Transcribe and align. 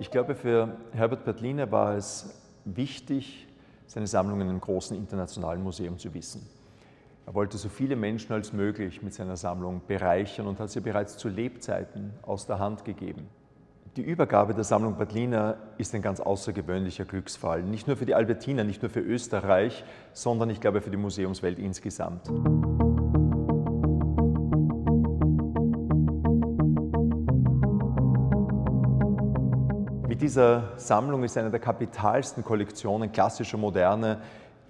Ich 0.00 0.10
glaube, 0.10 0.34
für 0.36 0.76
Herbert 0.92 1.24
Bertliner 1.24 1.70
war 1.72 1.96
es 1.96 2.32
wichtig, 2.64 3.48
seine 3.86 4.06
Sammlung 4.06 4.40
in 4.40 4.48
einem 4.48 4.60
großen 4.60 4.96
internationalen 4.96 5.62
Museum 5.62 5.98
zu 5.98 6.14
wissen. 6.14 6.46
Er 7.26 7.34
wollte 7.34 7.58
so 7.58 7.68
viele 7.68 7.96
Menschen 7.96 8.32
als 8.32 8.52
möglich 8.52 9.02
mit 9.02 9.12
seiner 9.12 9.36
Sammlung 9.36 9.82
bereichern 9.86 10.46
und 10.46 10.60
hat 10.60 10.70
sie 10.70 10.80
bereits 10.80 11.16
zu 11.16 11.28
Lebzeiten 11.28 12.12
aus 12.22 12.46
der 12.46 12.58
Hand 12.58 12.84
gegeben. 12.84 13.28
Die 13.96 14.02
Übergabe 14.02 14.54
der 14.54 14.64
Sammlung 14.64 14.96
Bertliner 14.96 15.56
ist 15.78 15.94
ein 15.94 16.02
ganz 16.02 16.20
außergewöhnlicher 16.20 17.04
Glücksfall. 17.04 17.62
Nicht 17.62 17.88
nur 17.88 17.96
für 17.96 18.06
die 18.06 18.14
Albertiner, 18.14 18.62
nicht 18.62 18.82
nur 18.82 18.90
für 18.90 19.00
Österreich, 19.00 19.84
sondern 20.12 20.50
ich 20.50 20.60
glaube 20.60 20.80
für 20.80 20.90
die 20.90 20.96
Museumswelt 20.96 21.58
insgesamt. 21.58 22.30
Mit 30.18 30.24
dieser 30.24 30.76
Sammlung 30.78 31.22
ist 31.22 31.38
eine 31.38 31.48
der 31.48 31.60
kapitalsten 31.60 32.42
Kollektionen 32.42 33.12
klassischer 33.12 33.56
Moderne 33.56 34.18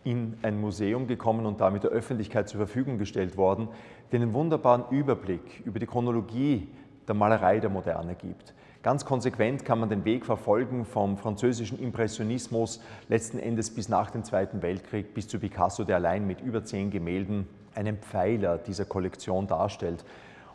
in 0.05 0.37
ein 0.43 0.61
Museum 0.61 1.07
gekommen 1.07 1.47
und 1.47 1.63
damit 1.63 1.85
der 1.85 1.91
Öffentlichkeit 1.91 2.51
zur 2.51 2.59
Verfügung 2.59 2.99
gestellt 2.99 3.39
worden, 3.39 3.69
die 4.13 4.17
einen 4.17 4.35
wunderbaren 4.35 4.85
Überblick 4.91 5.63
über 5.65 5.79
die 5.79 5.87
Chronologie 5.87 6.69
der 7.09 7.15
Malerei 7.15 7.61
der 7.61 7.71
Moderne 7.71 8.15
gibt. 8.15 8.53
Ganz 8.83 9.07
konsequent 9.07 9.65
kann 9.65 9.81
man 9.81 9.89
den 9.89 10.05
Weg 10.05 10.27
verfolgen 10.27 10.85
vom 10.85 11.17
französischen 11.17 11.79
Impressionismus 11.79 12.83
letzten 13.09 13.39
Endes 13.39 13.71
bis 13.71 13.89
nach 13.89 14.11
dem 14.11 14.25
Zweiten 14.25 14.61
Weltkrieg 14.61 15.15
bis 15.15 15.29
zu 15.29 15.39
Picasso, 15.39 15.83
der 15.83 15.97
allein 15.97 16.27
mit 16.27 16.43
über 16.43 16.63
zehn 16.63 16.91
Gemälden 16.91 17.49
einen 17.75 17.97
Pfeiler 17.97 18.59
dieser 18.59 18.85
Kollektion 18.85 19.47
darstellt. 19.47 20.05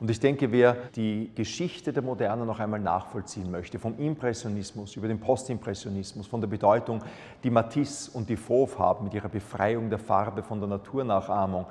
Und 0.04 0.12
ich 0.12 0.20
denke, 0.20 0.52
wer 0.52 0.76
die 0.98 1.32
Geschichte 1.34 1.94
der 1.94 2.04
Moderne 2.04 2.46
noch 2.46 2.60
einmal 2.60 2.82
nachvollziehen 2.82 3.50
möchte, 3.50 3.80
vom 3.80 3.98
Impressionismus 3.98 4.98
über 4.98 5.08
den 5.08 5.18
Postimpressionismus, 5.18 6.28
von 6.28 6.42
der 6.42 6.50
Bedeutung, 6.50 7.02
die 7.42 7.50
Matisse 7.50 8.12
und 8.12 8.28
die 8.28 8.36
Fauve 8.36 8.78
haben 8.80 9.06
mit 9.06 9.14
ihrer 9.14 9.30
Befreiung 9.30 9.90
der 9.90 10.00
Farbe 10.00 10.44
von 10.44 10.60
der 10.60 10.68
Naturnachahmung, 10.68 11.68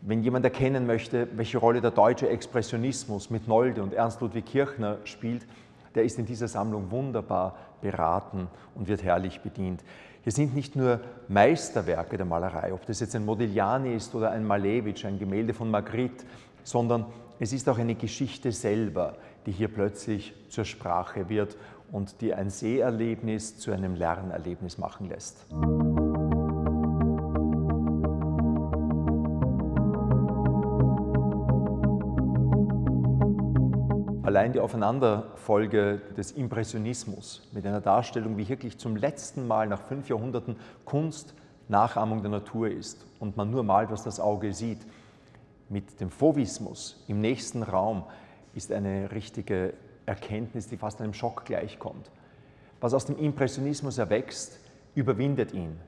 wenn 0.00 0.24
jemand 0.24 0.44
erkennen 0.44 0.84
möchte, 0.84 1.28
welche 1.36 1.58
Rolle 1.58 1.80
der 1.80 1.92
deutsche 1.92 2.28
Expressionismus 2.28 3.30
mit 3.30 3.46
Nolde 3.46 3.84
und 3.84 3.94
Ernst 3.94 4.20
Ludwig 4.20 4.46
Kirchner 4.46 4.98
spielt, 5.04 5.46
der 5.94 6.02
ist 6.02 6.18
in 6.18 6.26
dieser 6.26 6.48
Sammlung 6.48 6.90
wunderbar 6.90 7.54
beraten 7.80 8.48
und 8.74 8.88
wird 8.88 9.04
herrlich 9.04 9.42
bedient. 9.42 9.84
Hier 10.24 10.32
sind 10.32 10.56
nicht 10.56 10.74
nur 10.74 10.98
Meisterwerke 11.28 12.16
der 12.16 12.26
Malerei, 12.26 12.74
ob 12.74 12.84
das 12.84 12.98
jetzt 12.98 13.14
ein 13.14 13.24
Modigliani 13.24 13.94
ist 13.94 14.12
oder 14.12 14.32
ein 14.32 14.44
Malevich, 14.44 15.06
ein 15.06 15.20
Gemälde 15.20 15.54
von 15.54 15.70
Magritte, 15.70 16.24
sondern 16.64 17.04
es 17.38 17.52
ist 17.52 17.68
auch 17.68 17.78
eine 17.78 17.94
Geschichte 17.94 18.52
selber, 18.52 19.16
die 19.46 19.52
hier 19.52 19.68
plötzlich 19.68 20.34
zur 20.48 20.64
Sprache 20.64 21.28
wird 21.28 21.56
und 21.90 22.20
die 22.20 22.32
ein 22.32 22.50
Seherlebnis 22.50 23.58
zu 23.58 23.72
einem 23.72 23.94
Lernerlebnis 23.94 24.78
machen 24.78 25.08
lässt. 25.08 25.46
Allein 34.22 34.52
die 34.52 34.60
Aufeinanderfolge 34.60 36.00
des 36.16 36.32
Impressionismus 36.32 37.48
mit 37.52 37.66
einer 37.66 37.80
Darstellung, 37.80 38.36
wie 38.36 38.48
wirklich 38.48 38.78
zum 38.78 38.96
letzten 38.96 39.46
Mal 39.46 39.68
nach 39.68 39.82
fünf 39.82 40.08
Jahrhunderten 40.08 40.56
Kunst 40.84 41.34
Nachahmung 41.68 42.22
der 42.22 42.30
Natur 42.30 42.68
ist 42.68 43.06
und 43.20 43.36
man 43.36 43.50
nur 43.50 43.62
malt, 43.62 43.90
was 43.90 44.02
das 44.02 44.20
Auge 44.20 44.52
sieht, 44.52 44.80
mit 45.68 46.00
dem 46.00 46.10
Fauvismus 46.10 47.02
im 47.08 47.20
nächsten 47.20 47.62
Raum 47.62 48.04
ist 48.54 48.72
eine 48.72 49.10
richtige 49.12 49.74
Erkenntnis, 50.06 50.68
die 50.68 50.76
fast 50.76 51.00
einem 51.00 51.14
Schock 51.14 51.44
gleichkommt. 51.44 52.10
Was 52.80 52.94
aus 52.94 53.06
dem 53.06 53.18
Impressionismus 53.18 53.98
erwächst, 53.98 54.60
überwindet 54.94 55.52
ihn, 55.52 55.78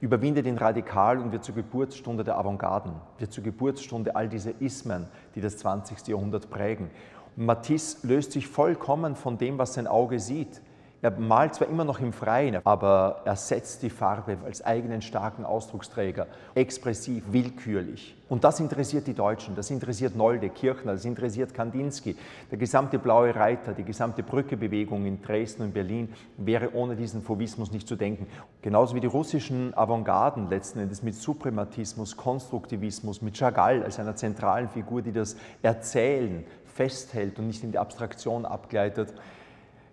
überwindet 0.00 0.46
ihn 0.46 0.58
radikal 0.58 1.18
und 1.18 1.32
wird 1.32 1.44
zur 1.44 1.54
Geburtsstunde 1.54 2.24
der 2.24 2.38
Avantgarden, 2.38 2.92
wird 3.18 3.32
zur 3.32 3.44
Geburtsstunde 3.44 4.16
all 4.16 4.28
dieser 4.28 4.60
Ismen, 4.60 5.06
die 5.34 5.40
das 5.40 5.58
20. 5.58 6.08
Jahrhundert 6.08 6.50
prägen. 6.50 6.90
Matisse 7.36 8.06
löst 8.06 8.32
sich 8.32 8.48
vollkommen 8.48 9.14
von 9.14 9.38
dem, 9.38 9.58
was 9.58 9.74
sein 9.74 9.86
Auge 9.86 10.18
sieht. 10.18 10.60
Er 11.02 11.12
malt 11.12 11.54
zwar 11.54 11.68
immer 11.68 11.84
noch 11.84 11.98
im 12.00 12.12
Freien, 12.12 12.60
aber 12.64 13.22
er 13.24 13.34
setzt 13.34 13.82
die 13.82 13.88
Farbe 13.88 14.36
als 14.44 14.62
eigenen 14.62 15.00
starken 15.00 15.46
Ausdrucksträger, 15.46 16.26
expressiv, 16.54 17.24
willkürlich. 17.30 18.16
Und 18.28 18.44
das 18.44 18.60
interessiert 18.60 19.06
die 19.06 19.14
Deutschen, 19.14 19.56
das 19.56 19.70
interessiert 19.70 20.14
Nolde, 20.14 20.50
Kirchner, 20.50 20.92
das 20.92 21.06
interessiert 21.06 21.54
Kandinsky. 21.54 22.16
Der 22.50 22.58
gesamte 22.58 22.98
Blaue 22.98 23.34
Reiter, 23.34 23.72
die 23.72 23.82
gesamte 23.82 24.22
Brückebewegung 24.22 25.06
in 25.06 25.22
Dresden 25.22 25.62
und 25.62 25.72
Berlin 25.72 26.12
wäre 26.36 26.74
ohne 26.74 26.96
diesen 26.96 27.22
Fauvismus 27.22 27.72
nicht 27.72 27.88
zu 27.88 27.96
denken. 27.96 28.26
Genauso 28.60 28.94
wie 28.94 29.00
die 29.00 29.06
russischen 29.06 29.72
Avantgarden 29.74 30.50
letzten 30.50 30.80
Endes 30.80 31.02
mit 31.02 31.14
Suprematismus, 31.14 32.18
Konstruktivismus, 32.18 33.22
mit 33.22 33.38
Chagall 33.38 33.82
als 33.82 33.98
einer 33.98 34.16
zentralen 34.16 34.68
Figur, 34.68 35.00
die 35.00 35.12
das 35.12 35.36
Erzählen 35.62 36.44
festhält 36.74 37.38
und 37.38 37.46
nicht 37.46 37.64
in 37.64 37.72
die 37.72 37.78
Abstraktion 37.78 38.44
abgleitet. 38.44 39.14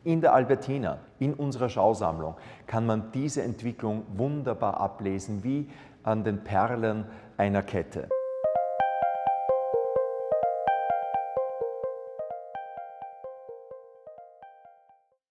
In 0.07 0.21
der 0.21 0.33
Albertina, 0.33 0.99
in 1.19 1.33
unserer 1.33 1.67
Schausammlung, 1.67 2.35
kann 2.65 2.85
man 2.85 3.11
diese 3.11 3.43
Entwicklung 3.43 4.05
wunderbar 4.15 4.79
ablesen, 4.79 5.43
wie 5.43 5.69
an 6.01 6.23
den 6.23 6.45
Perlen 6.45 7.03
einer 7.35 7.61
Kette. 7.61 8.07